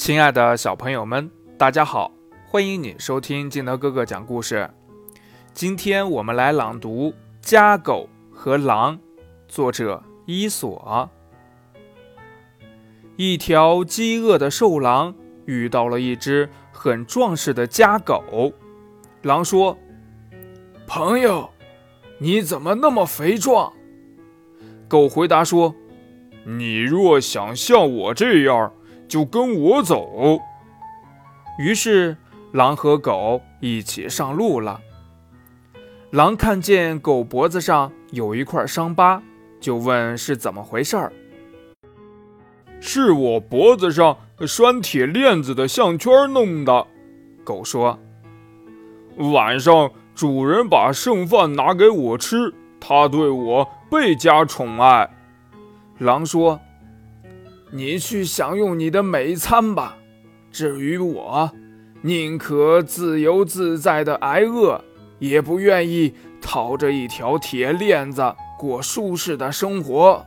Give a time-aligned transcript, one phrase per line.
[0.00, 2.10] 亲爱的小朋友们，大家好，
[2.46, 4.70] 欢迎你收听金德哥哥讲故事。
[5.52, 7.10] 今天我们来朗读
[7.42, 8.96] 《家狗和狼》，
[9.46, 11.10] 作者伊索。
[13.16, 15.14] 一条饥饿的瘦狼
[15.44, 18.54] 遇到了一只很壮实的家狗。
[19.20, 19.76] 狼说
[20.88, 21.50] ：“朋友，
[22.16, 23.70] 你怎么那么肥壮？”
[24.88, 25.74] 狗回答说
[26.44, 28.72] ：“你若想像我这样。”
[29.10, 30.38] 就跟我走。
[31.58, 32.16] 于是，
[32.52, 34.80] 狼和狗一起上路了。
[36.12, 39.20] 狼看见狗脖子上有一块伤疤，
[39.60, 41.12] 就问是怎么回事儿。
[42.80, 46.86] 是我脖子上拴铁链子的项圈弄的。
[47.42, 47.98] 狗说
[49.34, 55.10] ：“晚上主人把剩饭拿给我吃，他对我倍加宠爱。”
[55.98, 56.60] 狼说。
[57.70, 59.96] 你去享用你的美餐吧。
[60.50, 61.50] 至于我，
[62.02, 64.82] 宁可自由自在的挨饿，
[65.18, 70.26] 也不愿意套着一条铁链子过舒适的生活。